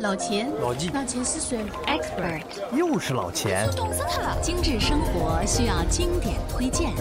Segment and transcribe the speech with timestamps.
[0.00, 3.68] 老钱，老纪，老钱是谁？Expert，又是老钱。
[3.74, 4.40] 懂死他了！
[4.40, 6.94] 精致生活需要经典推荐，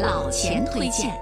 [0.00, 1.18] 老钱推荐。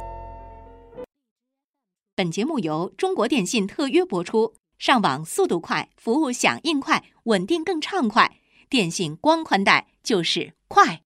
[2.17, 8.39] 本节目由中国电信特约播出，上网速度快，服务响应快，稳定更畅快。
[8.69, 11.06] 电信光宽带就是快。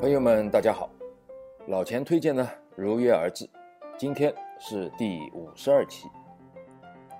[0.00, 0.88] 朋友们，大家好！
[1.66, 3.46] 老钱推荐呢，如约而至。
[3.98, 6.08] 今天是第五十二期。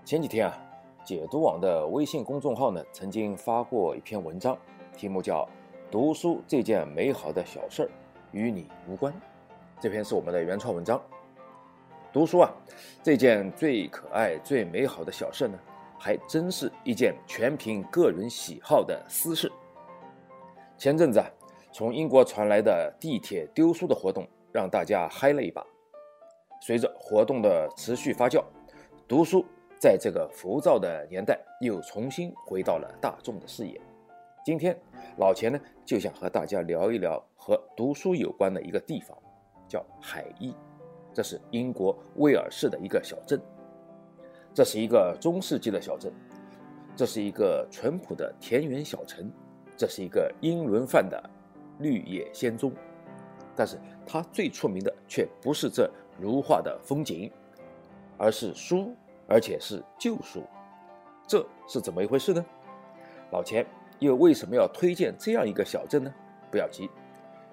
[0.02, 0.58] 前几天啊，
[1.04, 4.56] 解读网的微信公众号呢，曾经发过一篇文章，
[4.96, 5.44] 题目叫
[5.90, 7.90] 《读书这件美好的小事儿
[8.32, 9.12] 与你无关》。
[9.78, 10.98] 这篇是我们的原创文章。
[12.10, 12.50] 读书啊，
[13.02, 15.58] 这件最可爱、最美好的小事呢，
[15.98, 19.52] 还真是一件全凭个人喜好的私事。
[20.78, 21.26] 前阵子啊。
[21.72, 25.64] 从英国传来的地铁丢书的活动，让大家嗨了一把。
[26.60, 28.42] 随着活动的持续发酵，
[29.06, 29.44] 读书
[29.78, 33.80] 在这个浮躁的年代又重新回到了大众的视野。
[34.44, 34.76] 今天，
[35.16, 39.16] 老钱呢就想和大家聊一聊和读书有关的一个地方，
[39.68, 40.54] 叫海伊。
[41.14, 43.40] 这是英国威尔士的一个小镇，
[44.52, 46.12] 这是一个中世纪的小镇，
[46.94, 49.30] 这是一个淳朴的田园小城，
[49.76, 51.30] 这是一个英伦范的。
[51.80, 52.72] 绿野仙踪，
[53.56, 57.30] 但是它最出名的却不是这如画的风景，
[58.16, 58.94] 而是书，
[59.26, 60.42] 而且是旧书。
[61.26, 62.44] 这是怎么一回事呢？
[63.32, 63.66] 老钱
[63.98, 66.12] 又为什么要推荐这样一个小镇呢？
[66.50, 66.90] 不要急，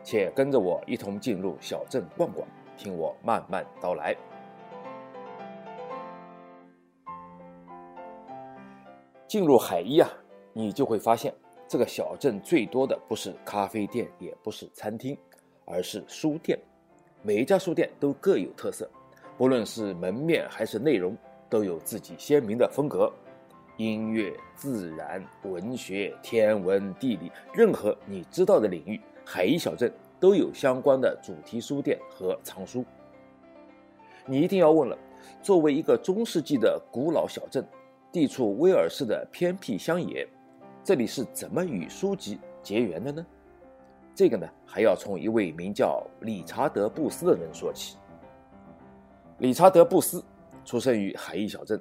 [0.03, 4.15] 且跟着我一同进入小镇逛逛，听我慢慢道来。
[9.27, 10.09] 进入海伊啊，
[10.53, 11.33] 你就会发现。
[11.67, 15.17] 这个小镇最多的不是咖啡店，也不是餐厅，
[15.65, 16.57] 而是书店。
[17.21, 18.89] 每一家书店都各有特色，
[19.37, 21.15] 不论是门面还是内容，
[21.49, 23.11] 都有自己鲜明的风格。
[23.75, 32.83] 音乐、自然、文学、天文、地理，任何你知道的领域，海伊小镇都有相关的主题书店和藏书。
[34.25, 34.97] 你一定要问了：
[35.43, 37.63] 作为一个中世纪的古老小镇，
[38.11, 40.25] 地处威尔士的偏僻乡野。
[40.87, 43.25] 这里是怎么与书籍结缘的呢？
[44.15, 47.97] 这个呢，还要从一位名叫理查德·布斯的人说起。
[49.39, 50.23] 理查德·布斯
[50.63, 51.77] 出生于海伊小镇，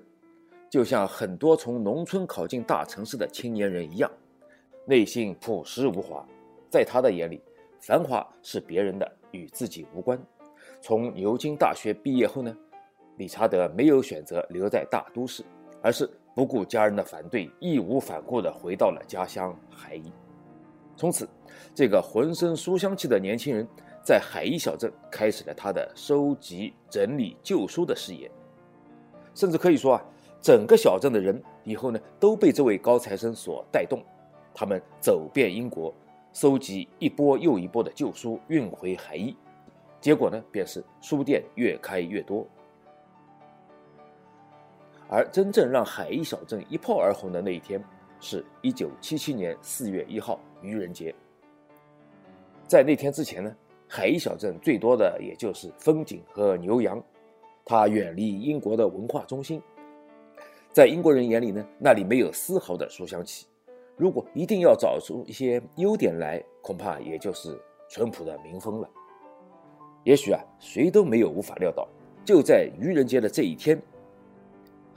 [0.68, 4.10] 就像很多从农村考进大城市的青年人一样，
[4.84, 6.26] 内心朴实无华。
[6.68, 7.40] 在他的眼里，
[7.78, 10.20] 繁华是别人的，与自己无关。
[10.80, 12.52] 从牛津大学毕业后呢，
[13.18, 15.44] 理查德没有选择留在大都市，
[15.80, 16.10] 而是。
[16.36, 20.12] 不顾家人的反对，义无反顾地回到了家乡海伊。
[20.94, 21.26] 从此，
[21.74, 23.66] 这个浑身书香气的年轻人
[24.04, 28.30] 在海伊小镇开始了他的收集整理旧书的事业。
[29.34, 30.04] 甚至可以说啊，
[30.42, 34.04] 整个小镇的人以后呢都被这位高材生所带动。
[34.54, 35.94] 他们走遍英国，
[36.34, 39.34] 收集一波又一波的旧书，运回海伊。
[40.02, 42.46] 结果呢，便是书店越开越多。
[45.08, 47.82] 而真正让海伊小镇一炮而红的那一天，
[48.20, 51.14] 是一九七七年四月一号愚人节。
[52.66, 53.54] 在那天之前呢，
[53.88, 57.00] 海伊小镇最多的也就是风景和牛羊，
[57.64, 59.62] 它远离英国的文化中心，
[60.72, 63.46] 在英国人眼里呢，那里没有丝毫的书香气。
[63.96, 67.56] 如果一定要找出一些优点来，恐怕也就是
[67.88, 68.90] 淳朴的民风了。
[70.02, 71.88] 也许啊，谁都没有无法料到，
[72.24, 73.80] 就在愚人节的这一天。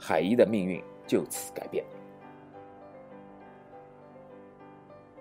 [0.00, 1.84] 海伊的命运就此改变。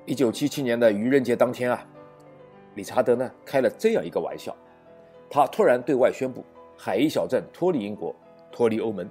[0.05, 1.85] 一九七七年的愚人节当天啊，
[2.75, 4.55] 理查德呢开了这样一个玩笑，
[5.29, 6.43] 他突然对外宣布
[6.77, 8.15] 海伊小镇脱离英国，
[8.51, 9.07] 脱离欧盟，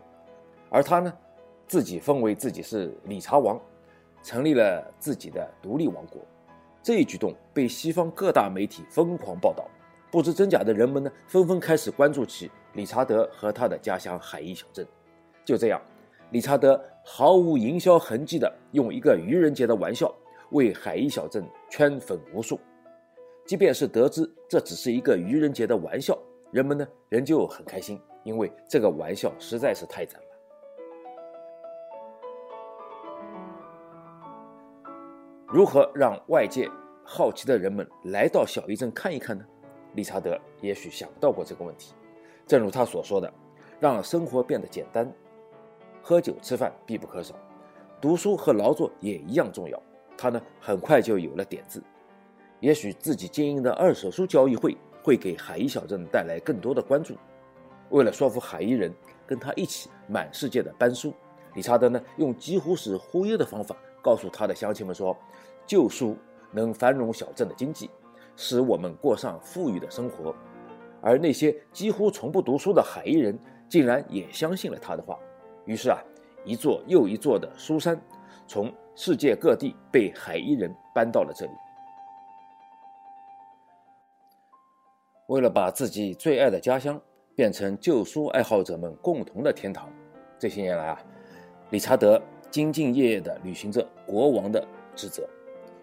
[0.70, 1.12] 而他呢
[1.68, 3.60] 自己封为自己是理查王，
[4.22, 6.20] 成立了自己的独立王国。
[6.82, 9.68] 这一举动被西方各大媒体疯狂报道，
[10.10, 14.84] 不知真假的人们呢纷纷开始关注起理查德和他的家乡海伊小镇。
[15.48, 15.80] 就这样，
[16.30, 20.14] 理查德毫无营销痕迹地用一个愚人节的玩笑
[20.50, 22.60] 为海伊小镇圈粉无数。
[23.46, 26.18] 即便是得知这只是一个愚人节的玩笑，
[26.50, 30.28] 人们呢仍旧很开心，因为这个玩笑实在是太赞了。
[35.46, 36.68] 如何让外界
[37.02, 39.46] 好奇的人们来到小渔镇看一看呢？
[39.94, 41.94] 理查德也许想到过这个问题。
[42.46, 43.32] 正如他所说的，
[43.80, 45.10] 让生活变得简单。
[46.08, 47.34] 喝酒吃饭必不可少，
[48.00, 49.78] 读书和劳作也一样重要。
[50.16, 51.82] 他呢，很快就有了点子。
[52.60, 57.14] 也许自己经营的二手书交易会会给海伊小镇带来更多的关注。
[57.90, 58.90] 为了说服海伊人
[59.26, 61.12] 跟他一起满世界的搬书，
[61.52, 65.14] 理查德呢用几乎是忽悠的方法告诉他的乡亲们说，
[65.66, 66.16] 旧书
[66.50, 67.90] 能繁荣小镇的经济，
[68.34, 70.34] 使我们过上富裕的生活。
[71.02, 73.38] 而那些几乎从不读书的海伊人
[73.68, 75.18] 竟然也相信了他的话。
[75.68, 76.02] 于是啊，
[76.46, 78.00] 一座又一座的书山
[78.46, 81.52] 从世界各地被海伊人搬到了这里。
[85.26, 86.98] 为了把自己最爱的家乡
[87.36, 89.92] 变成旧书爱好者们共同的天堂，
[90.38, 90.98] 这些年来啊，
[91.68, 92.18] 理查德
[92.50, 94.66] 兢兢业业地履行着国王的
[94.96, 95.28] 职责，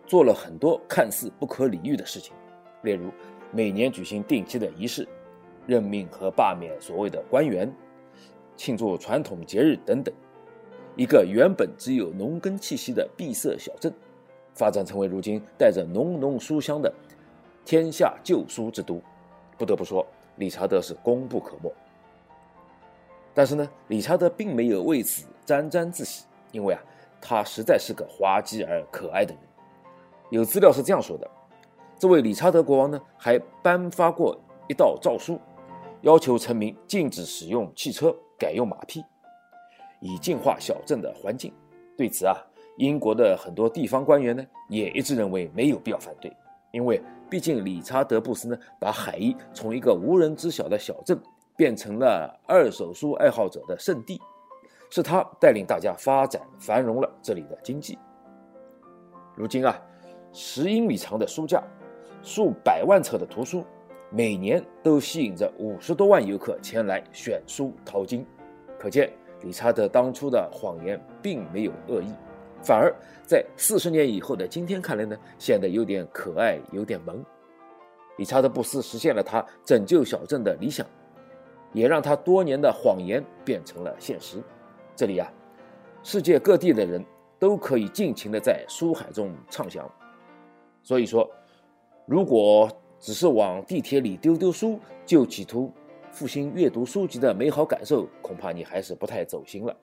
[0.07, 2.35] 做了很多看似不可理喻的事情，
[2.81, 3.11] 例如
[3.51, 5.07] 每年举行定期的仪式，
[5.67, 7.71] 任命和罢免所谓的官员，
[8.55, 10.13] 庆祝传统节日等等。
[10.95, 13.93] 一个原本只有农耕气息的闭塞小镇，
[14.53, 16.93] 发展成为如今带着浓浓书香的
[17.65, 19.01] 天下旧书之都。
[19.57, 20.05] 不得不说，
[20.37, 21.73] 理查德是功不可没。
[23.33, 26.81] 但是呢，理查德并没有为此沾沾自喜，因为啊，
[27.19, 29.41] 他实在是个滑稽而可爱的人。
[30.29, 31.29] 有资料是这样说的：
[31.97, 34.37] 这位理查德国王呢，还颁发过
[34.69, 35.39] 一道诏书，
[36.01, 39.03] 要求臣民禁止使用汽车，改用马匹，
[39.99, 41.53] 以净化小镇的环境。
[41.97, 42.35] 对此啊，
[42.77, 46.35] 英国的很多地方官员呢，也一致认为没有必要反对。
[46.71, 51.17] 因为毕竟理查德布斯呢，把海伊从一个无人知晓的小镇
[51.55, 54.21] 变成了二手书爱好者的圣地，
[54.89, 57.97] 是他带领大家发展繁荣了这里的经济。
[59.35, 59.81] 如今啊，
[60.33, 61.63] 十英里长的书架，
[62.21, 63.63] 数百万册的图书，
[64.09, 68.25] 每年都吸引着五十多万游客前来选书淘金，
[68.79, 69.11] 可见
[69.41, 72.13] 理查德当初的谎言并没有恶意。
[72.63, 77.23] 反而在四十年以后的今天看来呢，显得有点可爱，有点萌。
[78.17, 80.87] 理查德布斯实现了他拯救小镇的理想，
[81.73, 84.41] 也让他多年的谎言变成了现实。
[84.95, 85.29] 这里啊，
[86.01, 87.03] 世界各地的人
[87.37, 89.91] 都可以尽情的在书海中畅想。
[90.81, 91.29] 所以说，
[92.05, 92.69] 如果
[92.99, 95.71] 只是往地铁里丢丢书，就企图
[96.11, 99.75] 复兴阅读书籍的美好感受，恐怕你还是不太走心了。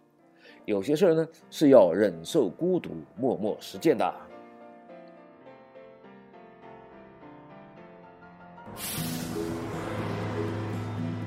[0.65, 4.15] 有些事儿呢是要忍受孤独，默默实践的。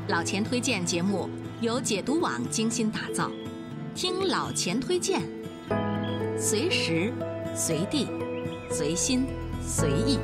[0.08, 1.28] 老钱推荐节目
[1.62, 3.30] 由解读网精心打造，
[3.94, 5.22] 听老钱推荐，
[6.38, 7.12] 随时
[7.56, 8.08] 随地
[8.70, 9.26] 随心
[9.62, 10.20] 随意。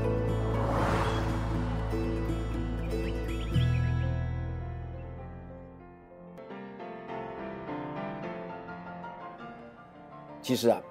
[10.52, 10.84] 其实啊，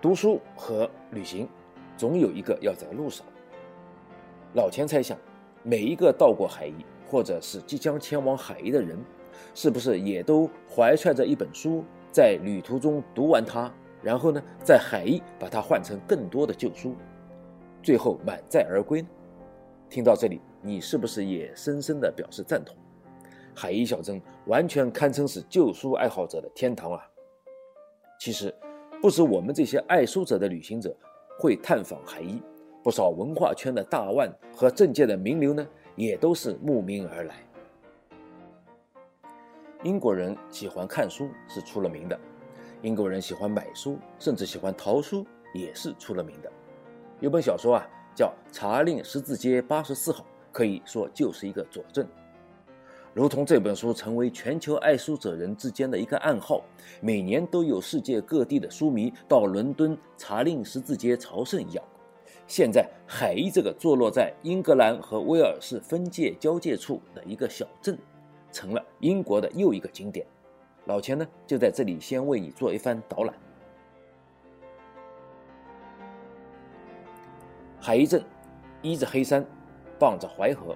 [0.00, 1.46] 读书和旅行，
[1.98, 3.26] 总有一个要在路上。
[4.54, 5.18] 老钱猜想，
[5.62, 6.76] 每一个到过海伊
[7.06, 8.98] 或者是即将前往海伊的人，
[9.54, 13.70] 是不是也都怀揣着一本书，在旅途中读完它，
[14.00, 16.96] 然后呢，在海伊把它换成更多的旧书，
[17.82, 19.08] 最后满载而归呢？
[19.90, 22.74] 听到这里，你是不是也深深的表示赞同？
[23.54, 27.06] 海伊小镇完全堪称是旧书爱好者的天堂啊！
[28.18, 28.50] 其实。
[29.02, 30.96] 不止我们这些爱书者的旅行者
[31.36, 32.40] 会探访海伊，
[32.84, 35.66] 不少文化圈的大腕和政界的名流呢，
[35.96, 37.34] 也都是慕名而来。
[39.82, 42.16] 英国人喜欢看书是出了名的，
[42.80, 46.48] 英国人喜欢买书，甚至喜欢淘书也是出了名的。
[47.18, 47.84] 有本小说啊，
[48.14, 50.22] 叫《查令十字街八十四号》，
[50.52, 52.06] 可以说就是一个佐证。
[53.14, 56.62] 如同这本书成为全球爱书者人之间的一个暗号，
[57.02, 61.84] 每年都有世界各地的书迷到伦敦查令十字街朝圣一样。
[62.46, 67.98] 现在，海伊这个坐落在英格兰和威尔士分界交界处的一个小镇，
[68.50, 70.26] 成了英国的又一个景点。
[70.86, 73.34] 老钱呢，就在这里先为你做一番导览。
[77.78, 78.24] 海伊镇
[78.80, 79.44] 依着黑山，
[79.98, 80.74] 傍着淮河。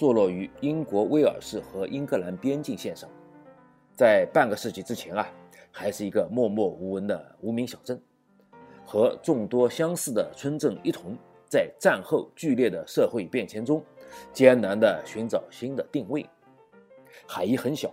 [0.00, 3.06] 坐落于英国威尔士和英格兰边境线上，
[3.94, 5.28] 在半个世纪之前啊，
[5.70, 8.00] 还是一个默默无闻的无名小镇，
[8.86, 11.14] 和众多相似的村镇一同，
[11.46, 13.84] 在战后剧烈的社会变迁中，
[14.32, 16.24] 艰难地寻找新的定位。
[17.28, 17.92] 海伊很小，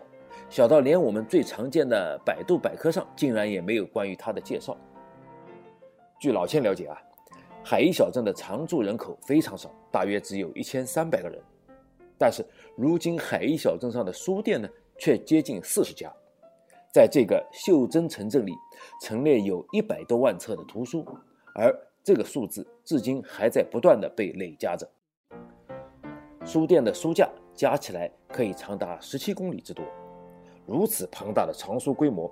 [0.50, 4.78] 小到连我们最常见的百度百科上竟然也没有关于它的介绍。
[6.22, 6.98] 据老千了解啊，
[7.66, 11.38] 海伊小镇的常住人口非常少，大约只有一千三百个人。
[12.18, 12.46] 但是，
[12.76, 16.12] 如今海逸小镇上的书店呢，却接近四十家。
[16.92, 18.54] 在这个袖珍城镇里，
[19.02, 21.06] 陈列有一百多万册的图书，
[21.54, 21.72] 而
[22.04, 24.90] 这个数字至今还在不断的被累加着。
[26.44, 29.86] 书店的书架加起来可以长达十七公里之多，
[30.66, 32.32] 如此庞大的藏书规模，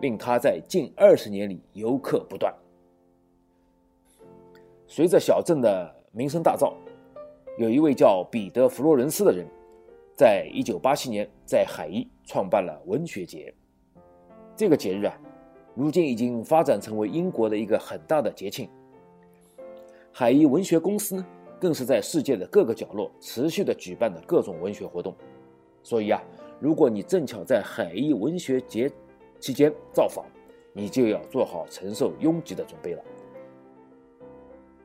[0.00, 2.54] 令它在近二十年里游客不断。
[4.86, 6.74] 随着小镇的名声大噪，
[7.58, 9.46] 有一位叫彼得·弗洛伦斯的人，
[10.14, 13.52] 在一九八七年在海伊创办了文学节。
[14.54, 15.18] 这个节日啊，
[15.74, 18.68] 如今已经发展成为英国的一个很大的节庆。
[20.12, 21.26] 海伊文学公司呢，
[21.58, 25.14] 更是在世界的各个角落持续的举办的各种文学活动。
[25.82, 26.22] 所以啊，
[26.60, 28.90] 如果你正巧在海伊文学节
[29.40, 30.26] 期间造访，
[30.74, 33.02] 你就要做好承受拥挤的准备了。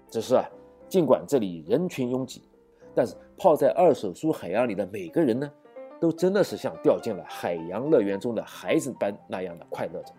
[0.10, 0.50] 只是啊，
[0.88, 2.44] 尽管这里人群拥挤，
[2.94, 5.52] 但是泡在二手书海洋里的每个人呢，
[6.00, 10.14] 都真的是像掉进了海洋乐园中的孩子般那样的快乐着。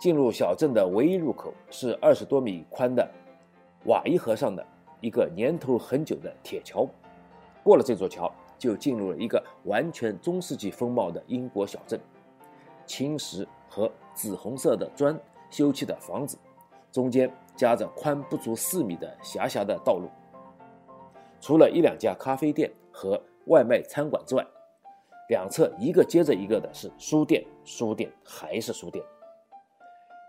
[0.00, 3.08] 进入小镇的唯一入口是二十多米宽的
[3.84, 4.66] 瓦伊河上的
[5.00, 6.86] 一个年头很久的铁桥，
[7.62, 12.00] 过了这座桥，就进入了一个完全中世纪风貌的英国小镇，
[12.84, 15.16] 青石和紫红色的砖
[15.50, 16.36] 修砌的房子。
[16.90, 20.08] 中间夹着宽不足四米的狭狭的道路，
[21.42, 24.46] 除了一两家咖啡店和外卖餐馆之外，
[25.28, 29.04] 两侧一个接着一个的是书店，书店还是书店。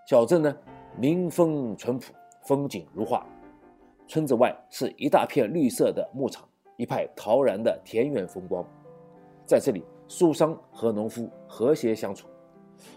[0.07, 0.57] 小镇呢，
[0.97, 3.23] 民风淳朴，风景如画。
[4.07, 8.65] 村子外是一大片绿色的牧场，一派陶然的田园风光。
[9.45, 12.27] 在这里，书商和农夫和谐相处。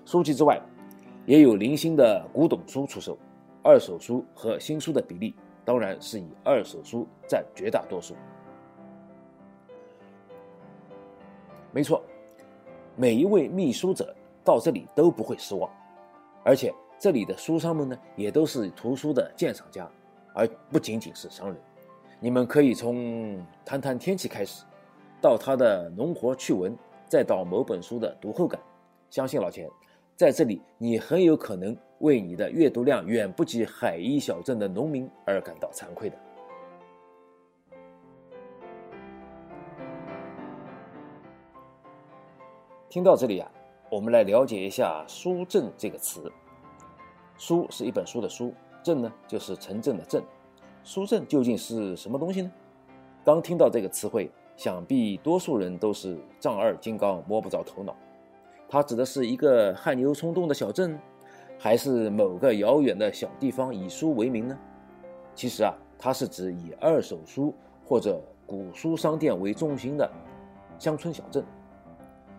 [0.06, 0.58] 书籍之外，
[1.26, 3.18] 也有零星的古董书出售。
[3.62, 5.34] 二手书和新书的比例
[5.66, 8.14] 当然是以二手书占绝大多数。
[11.72, 12.02] 没错，
[12.94, 15.68] 每一位秘书者到这里都不会失望，
[16.44, 19.86] 而且这里的书商们呢，也都是图书的鉴赏家，
[20.32, 21.56] 而不仅仅是商人。
[22.20, 24.64] 你们可以从谈谈天气开始，
[25.20, 26.74] 到他的农活趣闻，
[27.08, 28.58] 再到某本书的读后感。
[29.10, 29.68] 相信老钱，
[30.16, 31.76] 在这里你很有可能。
[32.00, 36.16] 为你的阅读量远不及海伊小镇的农民而感到惭愧的。
[42.88, 43.50] 听到这里啊，
[43.90, 46.32] 我们来了解一下“书镇”这个词。
[47.36, 50.22] 书是一本书的书，镇呢就是城镇的镇。
[50.84, 52.50] 书镇究竟是什么东西呢？
[53.24, 57.94] 刚听到这个词汇，想必多数人都是丈二金刚摸不着头脑。
[58.68, 60.98] 它指的是一个汗牛充栋的小镇。
[61.58, 64.58] 还是某个遥远的小地方以书为名呢？
[65.34, 67.52] 其实啊，它是指以二手书
[67.84, 70.10] 或者古书商店为中心的
[70.78, 71.44] 乡村小镇。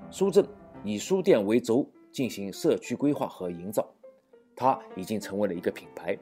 [0.10, 0.46] 书镇
[0.84, 3.86] 以书店为轴进行社区规划和营造，
[4.56, 6.18] 它已经成为了一个品牌。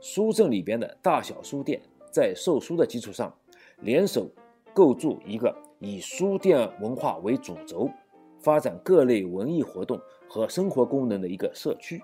[0.00, 1.80] 书镇里边的大小书店
[2.10, 3.34] 在售书的基础上，
[3.80, 4.30] 联手
[4.72, 7.90] 构筑一个以书店文化为主轴，
[8.38, 12.00] 发展各类文艺活动和生活功能的一个社区。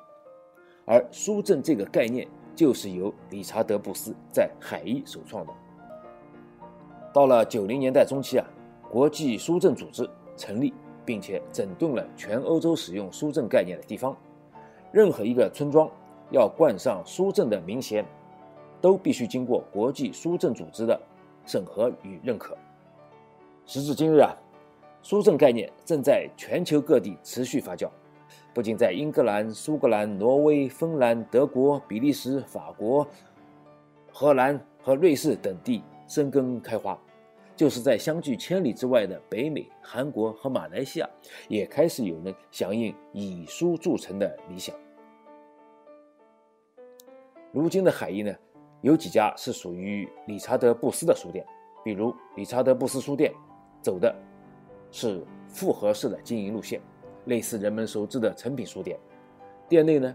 [0.87, 5.53] 而书镇这个概念就是由理查德·布斯在海伊首创的。
[7.12, 8.47] 到了九零年代中期啊，
[8.91, 10.75] 国际书镇组织成立，
[11.05, 14.17] 并且整顿了全欧洲使用书镇概念的地方。
[14.93, 15.91] 任何一个村庄
[16.31, 18.05] 要冠上书镇的名衔，
[18.81, 21.00] 都必须经过国际书镇组织的
[21.47, 22.57] 审核与认可。
[23.64, 24.37] 时至今日啊，
[25.03, 27.88] 书镇概念正在全球各地持续发酵。
[28.54, 33.04] 不仅在英格兰、苏格兰、挪威、芬兰、德国、比利时、法国、
[34.12, 36.96] 荷兰和瑞士等地生根开花，
[37.56, 41.11] 就是在相距千里之外的北美、韩国和马来西亚，
[41.49, 44.73] 也开始有人响应以书著称的理想。
[47.50, 48.32] 如今的海伊呢，
[48.82, 51.44] 有几家是属于理查德·布斯的书店，
[51.82, 53.34] 比如理查德·布斯书店，
[53.82, 54.14] 走的
[54.92, 56.80] 是复合式的经营路线。
[57.26, 58.99] 类似人们熟知的成品书店，
[59.69, 60.14] 店内呢，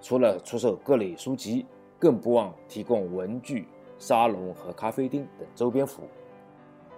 [0.00, 1.66] 除了出售各类书籍，
[1.98, 3.66] 更不忘提供文具、
[3.98, 6.08] 沙龙和咖啡厅等周边服务，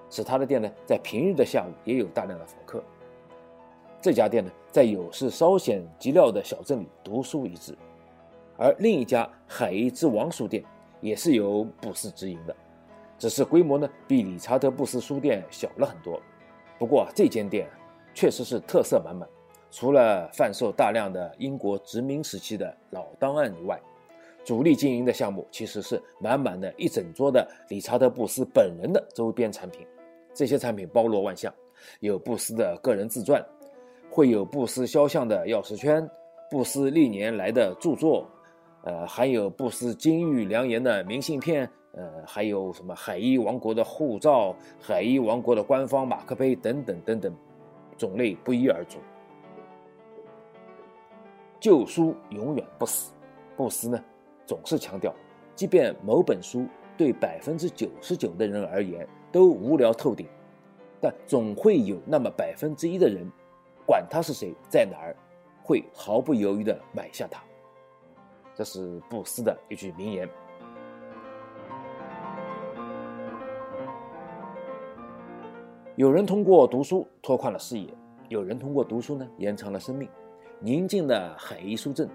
[0.09, 2.83] 使他的店呢，在平日的下午也有大量的访客。
[4.01, 7.77] 这家店呢，在有事稍显寂寥的小镇里独树一帜，
[8.57, 10.65] 而另一家海伊之王书店
[11.03, 12.57] 也是由布斯直营的，
[13.19, 16.19] 只是规模呢，比理查德布斯书店小了很多。
[16.79, 17.69] 不过这间店
[18.15, 19.29] 确实是特色满满。
[19.71, 23.81] 除了贩售大量的英国殖民时期的老档案以外，
[24.45, 29.87] 主力经营的项目其实是满满的一整桌的理查德·布斯本人的周边产品。
[30.35, 31.53] 这些产品包罗万象，
[32.01, 33.45] 有布斯的个人自传，
[34.11, 36.09] 会有布斯肖像的钥匙圈，
[36.51, 38.27] 布斯历年来的著作，
[38.83, 47.33] 呃，还有布斯金玉良言的明信片，呃，还有什么海伊王国的护照、海伊王国的官方马克杯等等等等，
[47.97, 48.99] 种类不一而足。
[51.61, 53.13] 旧书永远不死，
[53.55, 54.03] 布斯呢
[54.47, 55.15] 总是强调，
[55.55, 60.27] 即便某本书对百分之九十九的人而言都无聊透顶，
[61.03, 63.31] 但总会有那么百分之一的人，
[63.87, 65.15] 管他是谁在哪儿，
[65.63, 67.43] 会毫不犹豫地买下它。
[68.55, 70.27] 这是布斯的一句名言。
[75.97, 77.93] 有人通过读书拓宽了视野，
[78.31, 80.09] 有人通过读书呢延长了生命。
[80.63, 82.07] 宁静的海伊书镇，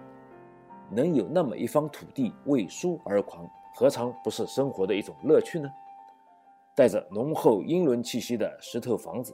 [0.91, 5.67] 能有那么一方土地为书而狂，何尝不是生活的一种乐趣呢？
[6.75, 9.33] 带着浓厚英伦气息的石头房子，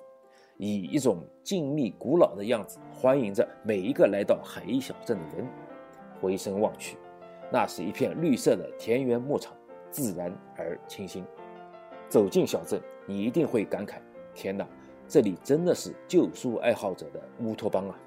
[0.55, 5.45] 以一种静谧古老的样子欢迎着每一个来到海伊小镇的人。
[6.21, 6.95] 回身望去，
[7.51, 9.53] 那是一片绿色的田园牧场，
[9.89, 11.25] 自然而清新。
[12.07, 13.95] 走进小镇，你一定会感慨：
[14.33, 14.65] 天哪，
[15.05, 17.99] 这里真的是旧书爱好者的乌托邦啊！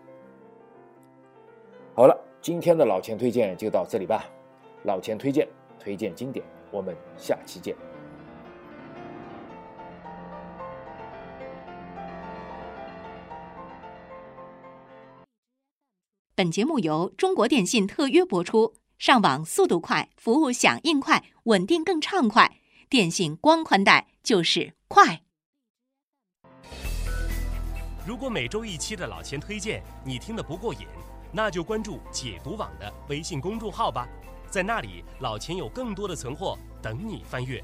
[2.45, 4.23] 今天的老钱推荐就到这里吧。
[4.83, 5.49] 老钱推荐，
[5.81, 7.75] 推荐经典，我们下期见。
[16.35, 22.59] 本节目由中国电信特约播出，上网速度快，服务响应快，稳定更畅快。
[22.91, 25.23] 电信光宽带就是快。
[28.07, 30.81] 如果每周一期的老钱推荐你听得不过瘾。
[31.37, 34.07] 那就关注解读网的微信公众号吧，
[34.49, 37.61] 在那里老钱有更多的存货等你翻阅。